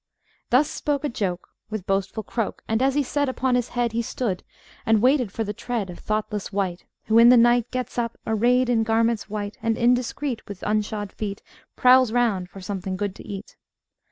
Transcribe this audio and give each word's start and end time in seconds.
Thus 0.49 0.67
spoke 0.67 1.03
A 1.03 1.09
Joke 1.09 1.49
With 1.69 1.85
boastful 1.85 2.23
croak; 2.23 2.63
And 2.67 2.81
as 2.81 2.95
he 2.95 3.03
said, 3.03 3.29
Upon 3.29 3.53
his 3.53 3.67
head 3.77 3.91
He 3.91 4.01
stood, 4.01 4.41
and 4.83 4.99
waited 4.99 5.31
for 5.31 5.43
the 5.43 5.53
tread 5.53 5.91
Of 5.91 5.99
thoughtless 5.99 6.51
wight, 6.51 6.85
Who, 7.05 7.19
in 7.19 7.29
the 7.29 7.37
night, 7.37 7.69
Gets 7.69 7.99
up, 7.99 8.17
arrayed 8.25 8.67
in 8.67 8.81
garments 8.81 9.29
white, 9.29 9.59
And 9.61 9.77
indiscreet, 9.77 10.47
With 10.47 10.63
unshod 10.63 11.11
feet, 11.11 11.43
Prowls 11.75 12.11
round 12.11 12.49
for 12.49 12.61
something 12.61 12.97
good 12.97 13.13
to 13.17 13.27
eat. 13.27 13.57